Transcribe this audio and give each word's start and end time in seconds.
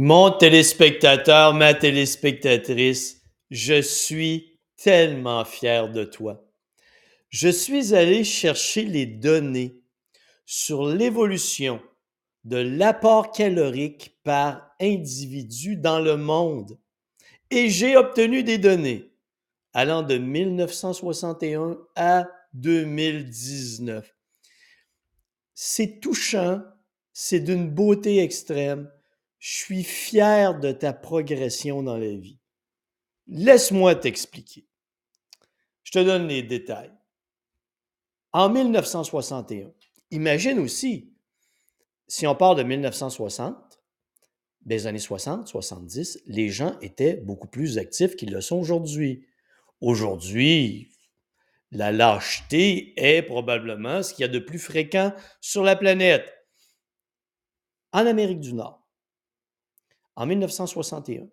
Mon 0.00 0.30
téléspectateur, 0.30 1.54
ma 1.54 1.74
téléspectatrice, 1.74 3.20
je 3.50 3.82
suis 3.82 4.60
tellement 4.76 5.44
fier 5.44 5.88
de 5.90 6.04
toi. 6.04 6.48
Je 7.30 7.48
suis 7.48 7.96
allé 7.96 8.22
chercher 8.22 8.84
les 8.84 9.06
données 9.06 9.82
sur 10.46 10.86
l'évolution 10.86 11.82
de 12.44 12.58
l'apport 12.58 13.32
calorique 13.32 14.16
par 14.22 14.70
individu 14.80 15.74
dans 15.74 15.98
le 15.98 16.16
monde 16.16 16.78
et 17.50 17.68
j'ai 17.68 17.96
obtenu 17.96 18.44
des 18.44 18.58
données 18.58 19.10
allant 19.72 20.04
de 20.04 20.16
1961 20.16 21.76
à 21.96 22.28
2019. 22.52 24.14
C'est 25.54 25.98
touchant, 25.98 26.62
c'est 27.12 27.40
d'une 27.40 27.68
beauté 27.68 28.22
extrême. 28.22 28.88
Je 29.38 29.52
suis 29.52 29.84
fier 29.84 30.58
de 30.58 30.72
ta 30.72 30.92
progression 30.92 31.82
dans 31.82 31.96
la 31.96 32.14
vie. 32.14 32.38
Laisse-moi 33.26 33.94
t'expliquer. 33.94 34.66
Je 35.84 35.92
te 35.92 35.98
donne 35.98 36.26
les 36.26 36.42
détails. 36.42 36.92
En 38.32 38.50
1961, 38.50 39.72
imagine 40.10 40.58
aussi, 40.58 41.12
si 42.08 42.26
on 42.26 42.34
part 42.34 42.54
de 42.54 42.62
1960, 42.62 43.80
des 44.62 44.86
années 44.86 44.98
60, 44.98 45.46
70, 45.46 46.22
les 46.26 46.50
gens 46.50 46.78
étaient 46.80 47.16
beaucoup 47.16 47.48
plus 47.48 47.78
actifs 47.78 48.16
qu'ils 48.16 48.32
le 48.32 48.40
sont 48.40 48.56
aujourd'hui. 48.56 49.26
Aujourd'hui, 49.80 50.92
la 51.70 51.92
lâcheté 51.92 52.92
est 52.96 53.22
probablement 53.22 54.02
ce 54.02 54.12
qu'il 54.12 54.22
y 54.22 54.28
a 54.28 54.32
de 54.32 54.38
plus 54.38 54.58
fréquent 54.58 55.14
sur 55.40 55.62
la 55.62 55.76
planète. 55.76 56.34
En 57.92 58.06
Amérique 58.06 58.40
du 58.40 58.52
Nord, 58.52 58.87
en 60.18 60.26
1961, 60.26 61.28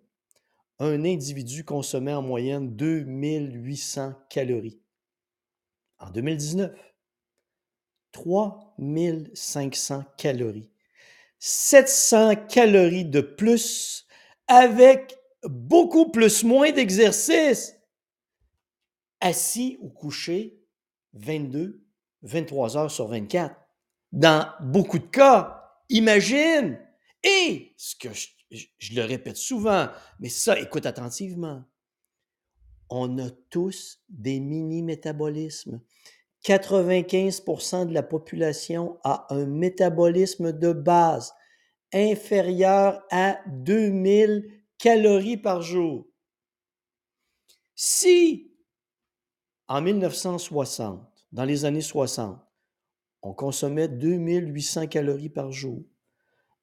un 0.78 1.04
individu 1.04 1.64
consommait 1.64 2.14
en 2.14 2.22
moyenne 2.22 2.76
2800 2.76 4.14
calories. 4.30 4.80
En 5.98 6.10
2019, 6.10 6.70
3500 8.12 10.04
calories. 10.16 10.70
700 11.40 12.36
calories 12.48 13.04
de 13.04 13.20
plus 13.22 14.06
avec 14.46 15.18
beaucoup 15.42 16.12
plus 16.12 16.44
moins 16.44 16.70
d'exercice. 16.70 17.74
Assis 19.20 19.78
ou 19.80 19.88
couché 19.88 20.62
22, 21.14 21.84
23 22.22 22.76
heures 22.76 22.90
sur 22.92 23.08
24. 23.08 23.52
Dans 24.12 24.48
beaucoup 24.60 25.00
de 25.00 25.06
cas, 25.06 25.80
imagine. 25.88 26.78
Et 27.24 27.74
ce 27.76 27.96
que 27.96 28.12
je 28.12 28.35
je, 28.50 28.94
le 28.94 29.02
répète 29.02 29.36
souvent, 29.36 29.88
mais 30.20 30.28
ça, 30.28 30.58
écoute 30.58 30.86
attentivement. 30.86 31.64
On 32.88 33.18
a 33.18 33.30
tous 33.50 34.00
des 34.08 34.38
mini-métabolismes. 34.38 35.80
95% 36.44 37.86
de 37.86 37.92
la 37.92 38.04
population 38.04 38.98
a 39.02 39.26
un 39.34 39.46
métabolisme 39.46 40.52
de 40.52 40.72
base 40.72 41.34
inférieur 41.92 43.02
à 43.10 43.40
2000 43.48 44.48
calories 44.78 45.36
par 45.36 45.62
jour. 45.62 46.06
Si, 47.74 48.52
en 49.66 49.82
1960, 49.82 51.26
dans 51.32 51.44
les 51.44 51.64
années 51.64 51.80
60, 51.80 52.38
on 53.22 53.34
consommait 53.34 53.88
2800 53.88 54.86
calories 54.86 55.28
par 55.28 55.50
jour, 55.50 55.82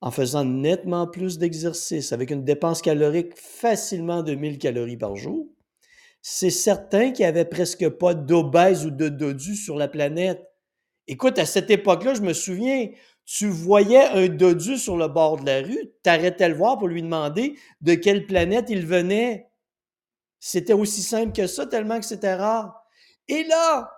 en 0.04 0.12
faisant 0.12 0.44
nettement 0.44 1.08
plus 1.08 1.38
d'exercice, 1.38 2.12
avec 2.12 2.30
une 2.30 2.44
dépense 2.44 2.82
calorique 2.82 3.38
facilement 3.38 4.22
de 4.22 4.36
1000 4.36 4.58
calories 4.58 4.98
par 4.98 5.16
jour, 5.16 5.48
c'est 6.22 6.50
certain 6.50 7.12
qu'il 7.12 7.24
n'y 7.24 7.30
avait 7.30 7.46
presque 7.46 7.88
pas 7.88 8.14
d'obèses 8.14 8.86
ou 8.86 8.92
de 8.92 9.08
dodus 9.08 9.56
sur 9.56 9.78
la 9.78 9.88
planète. 9.88 10.44
Écoute, 11.08 11.40
à 11.40 11.46
cette 11.46 11.72
époque-là, 11.72 12.16
je 12.16 12.22
me 12.22 12.34
souviens, 12.34 12.90
tu 13.24 13.48
voyais 13.48 14.04
un 14.08 14.28
dodu 14.28 14.78
sur 14.78 14.98
le 14.98 15.08
bord 15.08 15.38
de 15.38 15.46
la 15.46 15.62
rue, 15.62 15.94
tu 16.04 16.10
arrêtais 16.10 16.50
le 16.50 16.56
voir 16.56 16.78
pour 16.78 16.90
lui 16.90 17.02
demander 17.02 17.56
de 17.80 17.94
quelle 17.94 18.26
planète 18.26 18.66
il 18.68 18.86
venait. 18.86 19.48
C'était 20.42 20.74
aussi 20.74 21.02
simple 21.02 21.32
que 21.32 21.48
ça, 21.48 21.66
tellement 21.66 22.02
que 22.02 22.06
c'était 22.06 22.36
rare. 22.36 22.76
Et 23.30 23.46
là, 23.46 23.90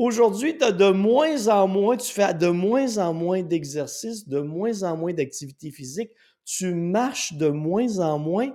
Aujourd'hui, 0.00 0.56
tu 0.56 0.64
as 0.64 0.72
de 0.72 0.88
moins 0.88 1.48
en 1.48 1.68
moins, 1.68 1.94
tu 1.94 2.10
fais 2.10 2.32
de 2.32 2.48
moins 2.48 2.96
en 2.96 3.12
moins 3.12 3.42
d'exercices, 3.42 4.26
de 4.26 4.40
moins 4.40 4.82
en 4.82 4.96
moins 4.96 5.12
d'activité 5.12 5.70
physique, 5.70 6.10
tu 6.46 6.72
marches 6.74 7.34
de 7.34 7.50
moins 7.50 7.98
en 7.98 8.18
moins, 8.18 8.48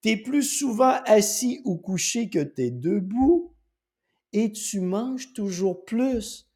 tu 0.00 0.08
es 0.08 0.16
plus 0.16 0.42
souvent 0.42 0.98
assis 1.04 1.60
ou 1.66 1.76
couché 1.76 2.30
que 2.30 2.42
tu 2.42 2.62
es 2.62 2.70
debout 2.70 3.54
et 4.32 4.52
tu 4.52 4.80
manges 4.80 5.34
toujours 5.34 5.84
plus. 5.84 6.48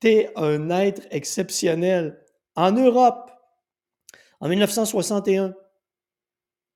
Tu 0.00 0.08
es 0.08 0.30
un 0.36 0.68
être 0.68 1.06
exceptionnel. 1.10 2.22
En 2.54 2.72
Europe, 2.72 3.30
en 4.40 4.50
1961, 4.50 5.54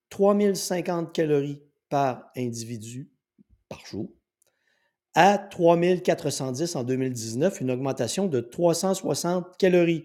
3050 0.09 1.13
calories 1.13 1.63
par 1.91 2.31
individu 2.35 3.11
par 3.69 3.85
jour 3.85 4.16
à 5.17 5.39
3410 5.39 6.77
en 6.77 6.85
2019, 6.85 7.63
une 7.63 7.71
augmentation 7.71 8.27
de 8.27 8.41
360 8.41 9.57
calories. 9.57 10.05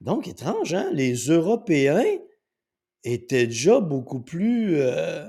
Donc, 0.00 0.26
étrange, 0.26 0.74
hein? 0.74 0.90
Les 0.92 1.14
Européens 1.14 2.02
étaient 3.04 3.46
déjà 3.46 3.78
beaucoup 3.78 4.20
plus 4.20 4.74
euh, 4.80 5.24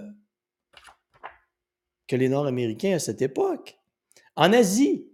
que 2.07 2.16
les 2.16 2.29
Nord-Américains 2.29 2.95
à 2.95 2.99
cette 2.99 3.22
époque. 3.22 3.79
En 4.35 4.51
Asie, 4.53 5.07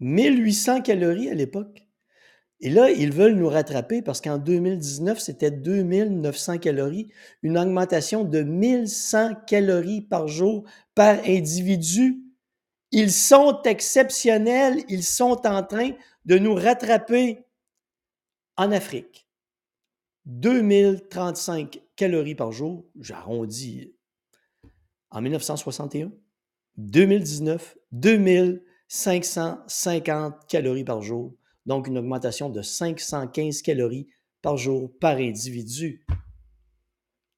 1800 0.00 0.82
calories 0.82 1.30
à 1.30 1.34
l'époque. 1.34 1.82
Et 2.60 2.68
là, 2.68 2.90
ils 2.90 3.12
veulent 3.12 3.36
nous 3.36 3.48
rattraper 3.48 4.02
parce 4.02 4.20
qu'en 4.20 4.36
2019, 4.36 5.18
c'était 5.18 5.50
2900 5.50 6.58
calories, 6.58 7.08
une 7.42 7.56
augmentation 7.56 8.24
de 8.24 8.42
1100 8.42 9.34
calories 9.46 10.02
par 10.02 10.28
jour 10.28 10.64
par 10.94 11.18
individu. 11.26 12.25
Ils 12.98 13.12
sont 13.12 13.60
exceptionnels, 13.66 14.82
ils 14.88 15.04
sont 15.04 15.46
en 15.46 15.62
train 15.62 15.90
de 16.24 16.38
nous 16.38 16.54
rattraper 16.54 17.44
en 18.56 18.72
Afrique. 18.72 19.28
2035 20.24 21.82
calories 21.94 22.34
par 22.34 22.52
jour, 22.52 22.86
j'arrondis, 22.98 23.92
en 25.10 25.20
1961. 25.20 26.10
2019, 26.78 27.76
2550 27.92 30.46
calories 30.48 30.84
par 30.84 31.02
jour, 31.02 31.34
donc 31.66 31.88
une 31.88 31.98
augmentation 31.98 32.48
de 32.48 32.62
515 32.62 33.60
calories 33.60 34.08
par 34.40 34.56
jour 34.56 34.90
par 35.00 35.18
individu. 35.18 36.06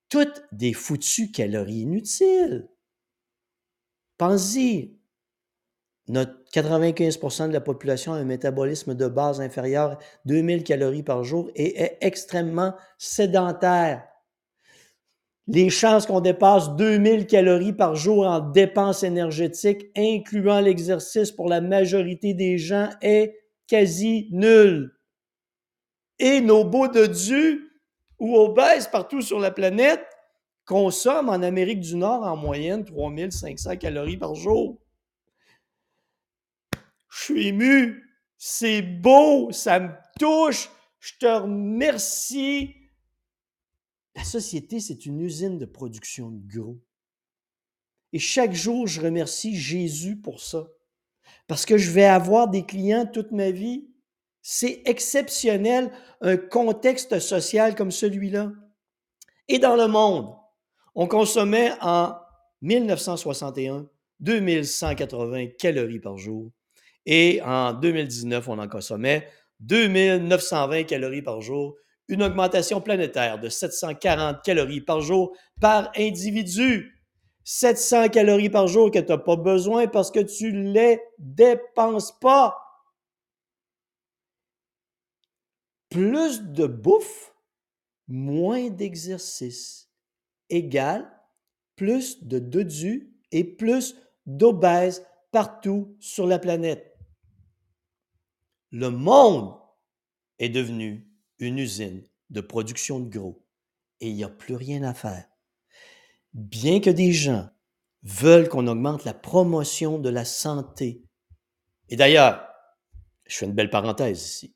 Toutes 0.08 0.44
des 0.52 0.72
foutues 0.72 1.32
calories 1.32 1.80
inutiles. 1.80 2.68
Pensez, 4.18 4.97
notre 6.08 6.32
95% 6.52 7.48
de 7.48 7.52
la 7.52 7.60
population 7.60 8.14
a 8.14 8.16
un 8.16 8.24
métabolisme 8.24 8.94
de 8.94 9.06
base 9.06 9.40
inférieur 9.40 9.92
à 9.92 9.98
2000 10.24 10.64
calories 10.64 11.02
par 11.02 11.24
jour 11.24 11.50
et 11.54 11.80
est 11.80 11.98
extrêmement 12.00 12.74
sédentaire. 12.96 14.04
Les 15.46 15.70
chances 15.70 16.06
qu'on 16.06 16.20
dépasse 16.20 16.74
2000 16.76 17.26
calories 17.26 17.72
par 17.72 17.94
jour 17.94 18.26
en 18.26 18.40
dépenses 18.40 19.02
énergétiques, 19.02 19.86
incluant 19.96 20.60
l'exercice 20.60 21.32
pour 21.32 21.48
la 21.48 21.60
majorité 21.60 22.34
des 22.34 22.58
gens, 22.58 22.90
est 23.00 23.34
quasi 23.66 24.28
nulle. 24.30 24.94
Et 26.18 26.40
nos 26.40 26.64
beaux 26.64 26.88
Dieu 26.88 27.70
ou 28.18 28.36
obèses 28.36 28.88
partout 28.88 29.22
sur 29.22 29.38
la 29.38 29.50
planète 29.50 30.04
consomment 30.66 31.30
en 31.30 31.42
Amérique 31.42 31.80
du 31.80 31.96
Nord 31.96 32.24
en 32.24 32.36
moyenne 32.36 32.84
3500 32.84 33.76
calories 33.76 34.18
par 34.18 34.34
jour. 34.34 34.78
Je 37.18 37.24
suis 37.24 37.48
ému. 37.48 38.04
C'est 38.36 38.82
beau. 38.82 39.50
Ça 39.50 39.80
me 39.80 39.90
touche. 40.18 40.70
Je 41.00 41.12
te 41.18 41.26
remercie. 41.26 42.74
La 44.14 44.24
société, 44.24 44.78
c'est 44.80 45.04
une 45.06 45.20
usine 45.20 45.58
de 45.58 45.64
production 45.64 46.30
de 46.30 46.40
gros. 46.46 46.80
Et 48.12 48.18
chaque 48.18 48.52
jour, 48.52 48.86
je 48.86 49.00
remercie 49.00 49.56
Jésus 49.56 50.16
pour 50.16 50.40
ça. 50.40 50.68
Parce 51.46 51.66
que 51.66 51.76
je 51.76 51.90
vais 51.90 52.04
avoir 52.04 52.48
des 52.48 52.64
clients 52.64 53.06
toute 53.06 53.32
ma 53.32 53.50
vie. 53.50 53.88
C'est 54.40 54.82
exceptionnel, 54.86 55.90
un 56.20 56.36
contexte 56.36 57.18
social 57.18 57.74
comme 57.74 57.90
celui-là. 57.90 58.52
Et 59.48 59.58
dans 59.58 59.76
le 59.76 59.88
monde, 59.88 60.34
on 60.94 61.06
consommait 61.06 61.72
en 61.80 62.16
1961 62.62 63.88
2180 64.20 65.46
calories 65.58 66.00
par 66.00 66.16
jour. 66.16 66.50
Et 67.10 67.40
en 67.42 67.72
2019, 67.72 68.48
on 68.48 68.58
en 68.58 68.68
consommait 68.68 69.26
2920 69.60 70.84
calories 70.84 71.22
par 71.22 71.40
jour, 71.40 71.74
une 72.06 72.22
augmentation 72.22 72.82
planétaire 72.82 73.40
de 73.40 73.48
740 73.48 74.42
calories 74.44 74.82
par 74.82 75.00
jour 75.00 75.34
par 75.58 75.90
individu. 75.96 76.94
700 77.44 78.10
calories 78.10 78.50
par 78.50 78.68
jour 78.68 78.90
que 78.90 78.98
tu 78.98 79.06
n'as 79.06 79.16
pas 79.16 79.36
besoin 79.36 79.86
parce 79.86 80.10
que 80.10 80.20
tu 80.20 80.52
ne 80.52 80.70
les 80.70 81.00
dépenses 81.18 82.12
pas. 82.20 82.54
Plus 85.88 86.42
de 86.42 86.66
bouffe, 86.66 87.32
moins 88.06 88.68
d'exercice 88.68 89.88
égale 90.50 91.10
plus 91.78 92.24
de 92.24 92.38
dodus 92.38 93.14
et 93.30 93.44
plus 93.44 93.96
d'obèses 94.26 95.06
partout 95.30 95.96
sur 96.00 96.26
la 96.26 96.38
planète. 96.38 96.97
Le 98.70 98.90
monde 98.90 99.58
est 100.38 100.48
devenu 100.48 101.08
une 101.38 101.58
usine 101.58 102.06
de 102.30 102.40
production 102.40 103.00
de 103.00 103.08
gros 103.08 103.44
et 104.00 104.08
il 104.08 104.14
n'y 104.14 104.24
a 104.24 104.28
plus 104.28 104.54
rien 104.54 104.82
à 104.82 104.94
faire. 104.94 105.26
Bien 106.34 106.80
que 106.80 106.90
des 106.90 107.12
gens 107.12 107.48
veulent 108.02 108.48
qu'on 108.48 108.66
augmente 108.66 109.04
la 109.04 109.14
promotion 109.14 109.98
de 109.98 110.08
la 110.08 110.24
santé, 110.24 111.02
et 111.88 111.96
d'ailleurs, 111.96 112.46
je 113.26 113.36
fais 113.36 113.46
une 113.46 113.52
belle 113.52 113.70
parenthèse 113.70 114.22
ici. 114.22 114.54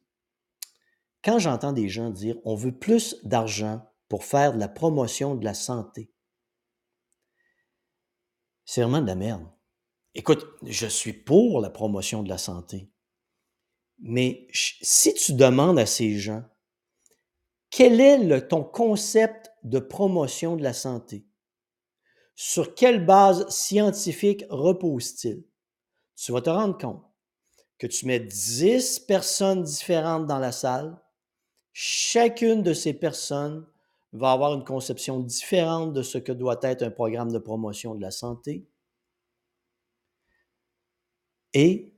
Quand 1.25 1.39
j'entends 1.39 1.73
des 1.73 1.89
gens 1.89 2.11
dire 2.11 2.37
on 2.45 2.55
veut 2.55 2.77
plus 2.77 3.17
d'argent 3.25 3.89
pour 4.09 4.25
faire 4.25 4.53
de 4.53 4.59
la 4.59 4.69
promotion 4.69 5.35
de 5.35 5.45
la 5.45 5.55
santé, 5.55 6.11
c'est 8.65 8.83
vraiment 8.83 9.01
de 9.01 9.07
la 9.07 9.15
merde. 9.15 9.47
Écoute, 10.15 10.47
je 10.67 10.87
suis 10.87 11.13
pour 11.13 11.61
la 11.61 11.71
promotion 11.71 12.23
de 12.23 12.29
la 12.29 12.39
santé, 12.39 12.91
mais 13.99 14.47
si 14.53 15.15
tu 15.15 15.35
demandes 15.35 15.79
à 15.79 15.87
ces 15.87 16.19
gens 16.19 16.43
quel 17.73 18.03
est 18.03 18.49
ton 18.49 18.63
concept 18.63 19.51
de 19.65 19.79
promotion 19.79 20.57
de 20.57 20.63
la 20.63 20.75
santé? 20.75 21.27
Sur 22.35 22.75
quelle 22.75 23.05
base 23.07 23.49
scientifique 23.49 24.45
repose-t-il? 24.51 25.43
Tu 26.15 26.33
vas 26.33 26.43
te 26.43 26.51
rendre 26.51 26.77
compte 26.77 27.03
que 27.79 27.87
tu 27.87 28.07
mets 28.07 28.21
10 28.21 29.01
personnes 29.01 29.63
différentes 29.63 30.27
dans 30.27 30.39
la 30.39 30.53
salle. 30.53 31.01
Chacune 31.73 32.63
de 32.63 32.75
ces 32.75 32.93
personnes 32.93 33.67
va 34.13 34.33
avoir 34.33 34.53
une 34.53 34.65
conception 34.65 35.19
différente 35.21 35.95
de 35.95 36.03
ce 36.03 36.19
que 36.19 36.33
doit 36.33 36.61
être 36.63 36.83
un 36.83 36.91
programme 36.91 37.33
de 37.33 37.39
promotion 37.39 37.95
de 37.95 38.03
la 38.03 38.11
santé. 38.11 38.69
Et 41.55 41.95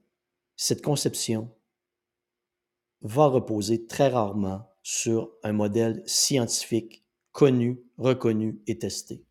cette 0.54 0.82
conception 0.82 1.50
va 3.04 3.26
reposer 3.26 3.86
très 3.86 4.08
rarement 4.08 4.68
sur 4.82 5.30
un 5.42 5.52
modèle 5.52 6.02
scientifique 6.06 7.04
connu, 7.32 7.82
reconnu 7.98 8.60
et 8.66 8.78
testé. 8.78 9.24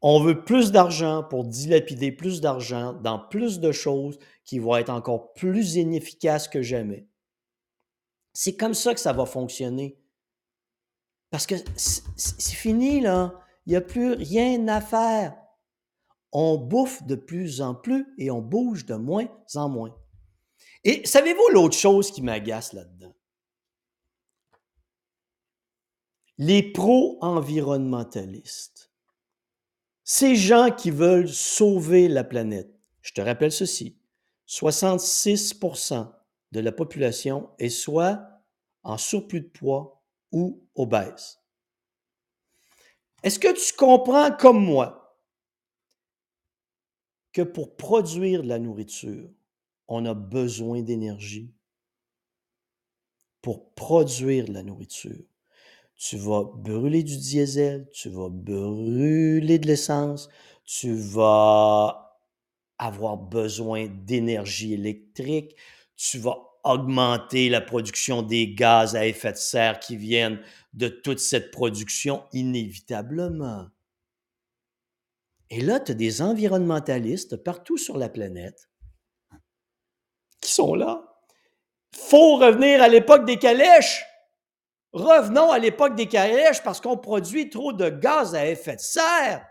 On 0.00 0.22
veut 0.22 0.44
plus 0.44 0.70
d'argent 0.70 1.24
pour 1.24 1.44
dilapider 1.44 2.12
plus 2.12 2.40
d'argent 2.40 2.92
dans 2.92 3.18
plus 3.18 3.60
de 3.60 3.72
choses 3.72 4.18
qui 4.44 4.58
vont 4.58 4.76
être 4.76 4.90
encore 4.90 5.32
plus 5.34 5.74
inefficaces 5.74 6.48
que 6.48 6.62
jamais. 6.62 7.08
C'est 8.32 8.56
comme 8.56 8.74
ça 8.74 8.94
que 8.94 9.00
ça 9.00 9.12
va 9.12 9.26
fonctionner. 9.26 9.98
Parce 11.30 11.46
que 11.46 11.56
c'est 11.76 12.54
fini, 12.54 13.00
là. 13.00 13.34
Il 13.66 13.70
n'y 13.70 13.76
a 13.76 13.80
plus 13.80 14.12
rien 14.12 14.66
à 14.68 14.80
faire. 14.80 15.36
On 16.32 16.56
bouffe 16.56 17.02
de 17.02 17.16
plus 17.16 17.60
en 17.60 17.74
plus 17.74 18.06
et 18.16 18.30
on 18.30 18.40
bouge 18.40 18.86
de 18.86 18.94
moins 18.94 19.28
en 19.56 19.68
moins. 19.68 19.94
Et 20.88 21.06
savez-vous 21.06 21.48
l'autre 21.52 21.76
chose 21.76 22.10
qui 22.10 22.22
m'agace 22.22 22.72
là-dedans? 22.72 23.14
les 26.38 26.62
pro-environnementalistes, 26.62 28.90
ces 30.04 30.36
gens 30.36 30.70
qui 30.70 30.92
veulent 30.92 31.28
sauver 31.28 32.08
la 32.08 32.24
planète, 32.24 32.72
je 33.02 33.12
te 33.12 33.20
rappelle 33.20 33.52
ceci, 33.52 33.98
66% 34.46 36.10
de 36.52 36.60
la 36.60 36.72
population 36.72 37.50
est 37.58 37.68
soit 37.68 38.26
en 38.84 38.96
surplus 38.96 39.42
de 39.42 39.48
poids 39.48 40.02
ou 40.32 40.64
obèse. 40.76 41.42
Est-ce 43.24 43.40
que 43.40 43.52
tu 43.52 43.74
comprends 43.74 44.30
comme 44.30 44.64
moi 44.64 45.18
que 47.32 47.42
pour 47.42 47.76
produire 47.76 48.42
de 48.42 48.48
la 48.48 48.58
nourriture, 48.58 49.28
on 49.88 50.04
a 50.06 50.14
besoin 50.14 50.82
d'énergie? 50.82 51.50
Pour 53.42 53.72
produire 53.74 54.46
de 54.46 54.52
la 54.52 54.62
nourriture, 54.62 55.24
tu 55.96 56.16
vas 56.16 56.44
brûler 56.44 57.02
du 57.02 57.16
diesel, 57.18 57.88
tu 57.92 58.08
vas 58.10 58.28
brûler 58.30 59.58
de 59.58 59.66
l'essence, 59.66 60.28
tu 60.64 60.94
vas 60.94 62.20
avoir 62.78 63.16
besoin 63.16 63.88
d'énergie 63.88 64.74
électrique, 64.74 65.56
tu 65.96 66.18
vas 66.18 66.38
augmenter 66.64 67.48
la 67.48 67.60
production 67.60 68.22
des 68.22 68.54
gaz 68.54 68.96
à 68.96 69.06
effet 69.06 69.32
de 69.32 69.36
serre 69.36 69.80
qui 69.80 69.96
viennent 69.96 70.40
de 70.74 70.88
toute 70.88 71.20
cette 71.20 71.50
production 71.50 72.24
inévitablement. 72.32 73.68
Et 75.50 75.60
là, 75.60 75.78
tu 75.78 75.92
as 75.92 75.94
des 75.94 76.22
environnementalistes 76.22 77.36
partout 77.36 77.76
sur 77.76 77.98
la 77.98 78.08
planète 78.08 78.67
sont 80.48 80.74
là. 80.74 81.04
Faut 81.92 82.36
revenir 82.36 82.82
à 82.82 82.88
l'époque 82.88 83.24
des 83.24 83.38
calèches. 83.38 84.04
Revenons 84.92 85.50
à 85.50 85.58
l'époque 85.58 85.94
des 85.94 86.08
calèches 86.08 86.62
parce 86.62 86.80
qu'on 86.80 86.96
produit 86.96 87.50
trop 87.50 87.72
de 87.72 87.88
gaz 87.88 88.34
à 88.34 88.46
effet 88.46 88.76
de 88.76 88.80
serre. 88.80 89.46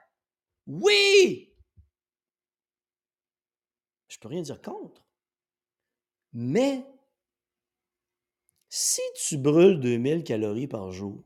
Oui! 0.66 1.54
Je 4.08 4.18
peux 4.20 4.28
rien 4.28 4.42
dire 4.42 4.62
contre. 4.62 5.06
Mais 6.34 6.86
si 8.70 9.02
tu 9.16 9.38
brûles 9.38 9.80
2000 9.80 10.24
calories 10.24 10.68
par 10.68 10.92
jour 10.92 11.24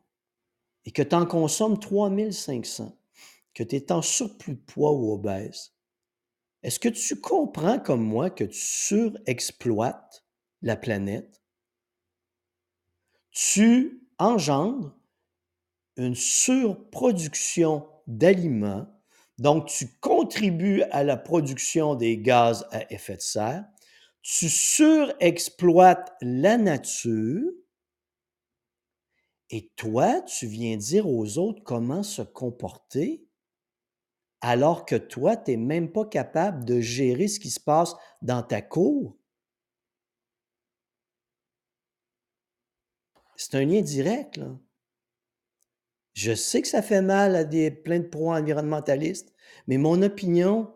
et 0.86 0.92
que 0.92 1.02
tu 1.02 1.16
en 1.16 1.26
consommes 1.26 1.80
3500, 1.80 2.98
que 3.54 3.64
tu 3.64 3.76
es 3.76 3.92
en 3.92 4.02
surplus 4.02 4.56
de 4.56 4.62
poids 4.62 4.92
ou 4.92 5.14
obèse, 5.14 5.74
est-ce 6.64 6.80
que 6.80 6.90
tu 6.90 7.20
comprends 7.20 7.80
comme 7.80 8.04
moi 8.04 8.30
que 8.30 8.44
tu 8.44 8.60
surexploites 8.60 10.26
la 10.62 10.76
planète? 10.76 11.42
Tu 13.32 14.08
engendre 14.20 14.96
une 15.98 16.16
surproduction 16.16 17.88
d'aliments, 18.08 18.88
donc 19.38 19.68
tu 19.68 19.88
contribues 20.00 20.84
à 20.92 21.04
la 21.04 21.18
production 21.18 21.96
des 21.96 22.18
gaz 22.18 22.68
à 22.72 22.92
effet 22.92 23.18
de 23.18 23.22
serre, 23.22 23.66
tu 24.22 24.50
surexploites 24.50 26.14
la 26.22 26.58
nature, 26.58 27.52
et 29.54 29.70
toi, 29.76 30.22
tu 30.22 30.48
viens 30.48 30.78
dire 30.78 31.10
aux 31.10 31.38
autres 31.38 31.62
comment 31.64 32.04
se 32.04 32.22
comporter, 32.22 33.28
alors 34.42 34.86
que 34.86 34.96
toi, 34.96 35.38
tu 35.38 35.52
n'es 35.52 35.58
même 35.58 35.92
pas 35.92 36.06
capable 36.06 36.66
de 36.66 36.82
gérer 36.82 37.28
ce 37.28 37.40
qui 37.40 37.50
se 37.50 37.60
passe 37.60 37.96
dans 38.22 38.44
ta 38.44 38.62
cour? 38.62 39.18
C'est 43.36 43.56
un 43.56 43.66
lien 43.66 43.82
direct. 43.82 44.40
Je 46.14 46.34
sais 46.34 46.62
que 46.62 46.68
ça 46.68 46.82
fait 46.82 47.02
mal 47.02 47.36
à 47.36 47.44
des 47.44 47.72
plein 47.72 48.00
de 48.00 48.08
pro-environnementalistes, 48.08 49.34
mais 49.68 49.78
mon 49.78 50.02
opinion, 50.02 50.74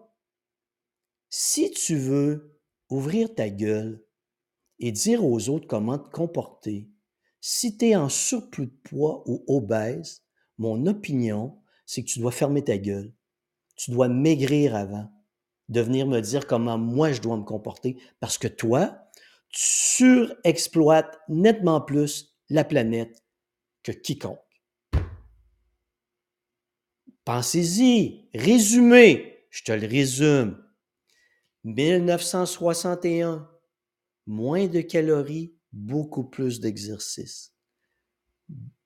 si 1.29 1.71
tu 1.71 1.95
veux 1.95 2.59
ouvrir 2.89 3.33
ta 3.35 3.49
gueule 3.49 4.03
et 4.79 4.91
dire 4.91 5.25
aux 5.25 5.49
autres 5.49 5.67
comment 5.67 5.99
te 5.99 6.09
comporter, 6.09 6.89
si 7.41 7.77
tu 7.77 7.87
es 7.89 7.95
en 7.95 8.09
surplus 8.09 8.67
de 8.67 8.77
poids 8.83 9.23
ou 9.27 9.43
obèse, 9.47 10.23
mon 10.57 10.85
opinion, 10.87 11.61
c'est 11.85 12.03
que 12.03 12.09
tu 12.09 12.19
dois 12.19 12.31
fermer 12.31 12.63
ta 12.63 12.77
gueule. 12.77 13.13
Tu 13.75 13.91
dois 13.91 14.07
maigrir 14.07 14.75
avant 14.75 15.11
de 15.69 15.81
venir 15.81 16.07
me 16.07 16.21
dire 16.21 16.47
comment 16.47 16.77
moi 16.77 17.11
je 17.11 17.21
dois 17.21 17.37
me 17.37 17.43
comporter 17.43 17.97
parce 18.19 18.37
que 18.37 18.47
toi, 18.47 18.97
tu 19.49 19.59
surexploites 19.59 21.19
nettement 21.27 21.81
plus 21.81 22.35
la 22.49 22.63
planète 22.63 23.23
que 23.83 23.91
quiconque. 23.91 24.39
Pensez-y, 27.23 28.29
résumé, 28.33 29.47
je 29.49 29.63
te 29.63 29.71
le 29.71 29.87
résume. 29.87 30.61
1961, 31.63 33.49
moins 34.27 34.67
de 34.67 34.81
calories, 34.81 35.55
beaucoup 35.71 36.23
plus 36.23 36.59
d'exercice. 36.59 37.55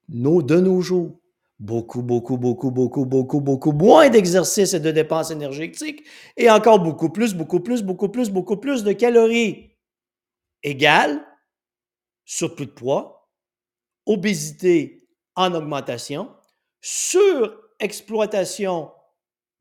De 0.08 0.60
nos 0.60 0.81
jours, 0.81 1.19
beaucoup, 1.60 2.01
beaucoup, 2.01 2.38
beaucoup, 2.38 2.72
beaucoup, 2.72 3.06
beaucoup, 3.06 3.42
beaucoup 3.42 3.74
moins 3.74 4.10
d'exercice 4.10 4.74
et 4.74 4.80
de 4.80 4.92
dépenses 4.92 5.32
énergétiques 5.32 6.06
et 6.38 6.50
encore 6.50 6.80
beaucoup 6.80 7.10
plus, 7.10 7.34
beaucoup 7.34 7.60
plus, 7.60 7.84
beaucoup 7.84 8.08
plus, 8.10 8.30
beaucoup 8.30 8.56
plus 8.58 8.84
de 8.84 8.94
calories. 8.94 9.72
Égal, 10.63 11.22
surplus 12.25 12.68
de 12.68 12.72
poids, 12.72 13.30
obésité 14.06 15.10
en 15.36 15.54
augmentation, 15.54 16.30
surexploitation 16.82 18.92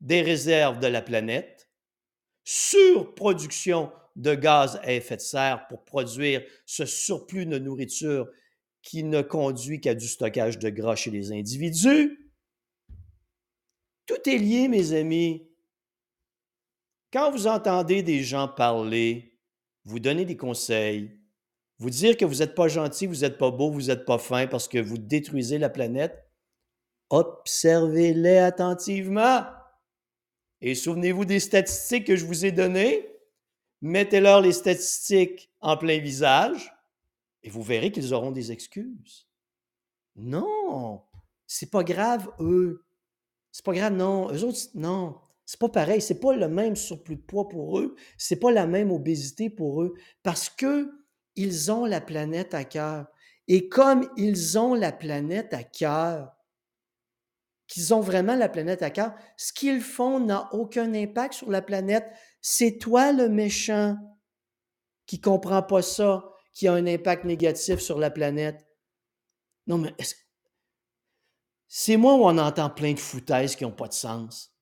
des 0.01 0.21
réserves 0.21 0.79
de 0.79 0.87
la 0.87 1.01
planète, 1.01 1.69
surproduction 2.45 3.91
de 4.15 4.35
gaz 4.35 4.79
à 4.83 4.93
effet 4.93 5.17
de 5.17 5.21
serre 5.21 5.67
pour 5.67 5.83
produire 5.83 6.41
ce 6.65 6.85
surplus 6.85 7.45
de 7.45 7.59
nourriture 7.59 8.29
qui 8.81 9.03
ne 9.03 9.21
conduit 9.21 9.81
qu'à 9.81 9.95
du 9.95 10.07
stockage 10.07 10.59
de 10.59 10.69
gras 10.69 10.95
chez 10.95 11.11
les 11.11 11.31
individus. 11.31 12.31
Tout 14.05 14.29
est 14.29 14.37
lié, 14.37 14.67
mes 14.67 14.93
amis. 14.93 15.47
Quand 17.11 17.31
vous 17.31 17.47
entendez 17.47 18.03
des 18.03 18.23
gens 18.23 18.47
parler, 18.47 19.37
vous 19.83 19.99
donner 19.99 20.25
des 20.25 20.37
conseils, 20.37 21.19
vous 21.79 21.89
dire 21.89 22.17
que 22.17 22.25
vous 22.25 22.35
n'êtes 22.35 22.55
pas 22.55 22.67
gentil, 22.67 23.07
vous 23.07 23.21
n'êtes 23.21 23.37
pas 23.37 23.51
beau, 23.51 23.71
vous 23.71 23.83
n'êtes 23.83 24.05
pas 24.05 24.17
fin 24.17 24.47
parce 24.47 24.67
que 24.67 24.77
vous 24.77 24.97
détruisez 24.97 25.57
la 25.57 25.69
planète, 25.69 26.29
observez-les 27.09 28.37
attentivement. 28.37 29.45
Et 30.61 30.75
souvenez-vous 30.75 31.25
des 31.25 31.39
statistiques 31.39 32.07
que 32.07 32.15
je 32.15 32.25
vous 32.25 32.45
ai 32.45 32.51
données. 32.51 33.07
Mettez-leur 33.81 34.41
les 34.41 34.51
statistiques 34.51 35.49
en 35.61 35.77
plein 35.77 35.99
visage 35.99 36.73
et 37.43 37.49
vous 37.49 37.63
verrez 37.63 37.91
qu'ils 37.91 38.13
auront 38.13 38.31
des 38.31 38.51
excuses. 38.51 39.27
Non, 40.15 41.03
c'est 41.47 41.71
pas 41.71 41.83
grave, 41.83 42.29
eux. 42.39 42.85
C'est 43.51 43.65
pas 43.65 43.73
grave, 43.73 43.93
non. 43.93 44.31
Eux 44.31 44.43
autres, 44.43 44.59
non. 44.75 45.19
C'est 45.45 45.59
pas 45.59 45.69
pareil. 45.69 46.01
C'est 46.01 46.19
pas 46.19 46.35
le 46.35 46.47
même 46.47 46.75
surplus 46.75 47.15
de 47.15 47.21
poids 47.21 47.47
pour 47.47 47.79
eux. 47.79 47.95
C'est 48.17 48.39
pas 48.39 48.51
la 48.51 48.67
même 48.67 48.91
obésité 48.91 49.49
pour 49.49 49.81
eux. 49.81 49.95
Parce 50.21 50.49
que 50.49 50.91
ils 51.35 51.71
ont 51.71 51.85
la 51.85 52.01
planète 52.01 52.53
à 52.53 52.65
cœur. 52.65 53.07
Et 53.47 53.69
comme 53.69 54.07
ils 54.17 54.59
ont 54.59 54.75
la 54.75 54.91
planète 54.91 55.53
à 55.53 55.63
cœur, 55.63 56.35
qu'ils 57.67 57.93
ont 57.93 58.01
vraiment 58.01 58.35
la 58.35 58.49
planète 58.49 58.81
à 58.81 58.89
cœur, 58.89 59.13
ce 59.37 59.53
qu'ils 59.53 59.81
font 59.81 60.19
n'a 60.19 60.53
aucun 60.53 60.93
impact 60.93 61.35
sur 61.35 61.49
la 61.49 61.61
planète. 61.61 62.05
C'est 62.41 62.77
toi 62.77 63.11
le 63.11 63.29
méchant 63.29 63.97
qui 65.05 65.21
comprend 65.21 65.63
pas 65.63 65.81
ça, 65.81 66.29
qui 66.59 66.67
a 66.67 66.73
un 66.73 66.87
impact 66.87 67.23
négatif 67.23 67.79
sur 67.79 67.99
la 67.99 68.11
planète. 68.11 68.67
Non, 69.65 69.77
mais 69.77 69.95
c'est 71.69 71.95
moi 71.95 72.15
où 72.15 72.25
on 72.25 72.37
entend 72.37 72.69
plein 72.69 72.91
de 72.91 72.99
foutaises 72.99 73.55
qui 73.55 73.63
n'ont 73.63 73.71
pas 73.71 73.87
de 73.87 73.93
sens? 73.93 74.53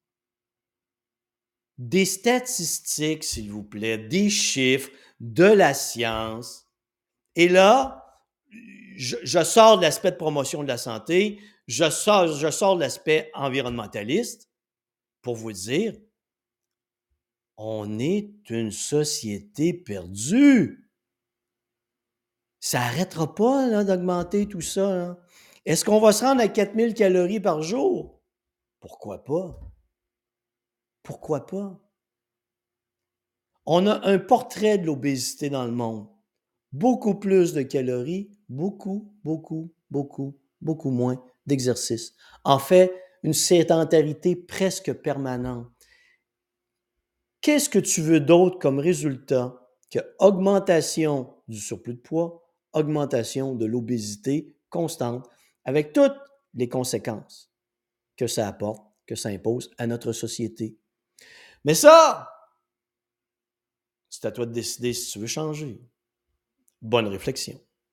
Des 1.79 2.05
statistiques, 2.05 3.23
s'il 3.23 3.51
vous 3.51 3.63
plaît, 3.63 3.97
des 3.97 4.29
chiffres, 4.29 4.91
de 5.19 5.45
la 5.45 5.73
science. 5.73 6.67
Et 7.35 7.49
là, 7.49 8.21
je, 8.95 9.43
sors 9.43 9.77
de 9.77 9.81
l'aspect 9.81 10.11
de 10.11 10.17
promotion 10.17 10.61
de 10.61 10.67
la 10.67 10.77
santé, 10.77 11.39
je 11.65 11.89
sors, 11.89 12.27
je 12.27 12.51
sors 12.51 12.75
de 12.75 12.81
l'aspect 12.81 13.31
environnementaliste 13.33 14.51
pour 15.23 15.35
vous 15.35 15.51
dire, 15.51 15.95
on 17.57 17.97
est 17.97 18.29
une 18.51 18.71
société 18.71 19.73
perdue. 19.73 20.87
Ça 22.69 22.79
n'arrêtera 22.79 23.33
pas 23.33 23.86
d'augmenter 23.86 24.45
tout 24.45 24.59
ça. 24.59 25.17
Est-ce 25.65 25.86
qu'on 25.86 26.01
va 26.01 26.12
se 26.12 26.25
rendre 26.25 26.41
à 26.41 26.50
4000 26.50 26.93
calories 26.95 27.39
par 27.39 27.62
jour? 27.62 28.21
Pourquoi 28.81 29.24
pas? 29.24 29.57
Pourquoi 31.01 31.45
pas? 31.45 31.79
On 33.65 33.88
a 33.88 34.05
un 34.05 34.19
portrait 34.19 34.77
de 34.77 34.86
l'obésité 34.86 35.50
dans 35.50 35.63
le 35.63 35.71
monde 35.71 36.09
beaucoup 36.74 37.15
plus 37.15 37.53
de 37.53 37.62
calories, 37.62 38.38
beaucoup, 38.50 39.13
beaucoup, 39.24 39.74
beaucoup, 39.89 40.38
beaucoup 40.59 40.91
moins 40.91 41.24
d'exercice. 41.45 42.15
En 42.43 42.59
fait, 42.59 42.91
une 43.24 43.31
sédentarité 43.31 44.36
presque 44.36 44.91
permanente. 44.91 45.71
Qu'est-ce 47.39 47.69
que 47.69 47.79
tu 47.79 48.01
veux 48.01 48.19
d'autre 48.19 48.59
comme 48.59 48.79
résultat 48.79 49.57
que 49.89 50.00
augmentation 50.19 51.33
du 51.47 51.62
surplus 51.62 51.93
de 51.93 52.01
poids, 52.01 52.43
augmentation 52.77 53.55
de 53.55 53.65
l'obésité 53.65 54.55
constante, 54.69 55.29
avec 55.65 55.93
toutes 55.93 56.17
les 56.53 56.69
conséquences 56.69 57.51
que 58.15 58.27
ça 58.27 58.48
apporte, 58.48 58.86
que 59.05 59.15
ça 59.15 59.29
impose 59.29 59.72
à 59.77 59.88
notre 59.88 60.12
société. 60.12 60.77
Mais 61.63 61.75
ça, 61.75 62.29
c'est 64.10 64.25
à 64.25 64.31
toi 64.31 64.46
de 64.46 64.53
décider 64.53 64.93
si 64.93 65.12
tu 65.12 65.19
veux 65.19 65.27
changer. 65.27 65.81
Bonne 66.81 67.07
réflexion. 67.07 67.60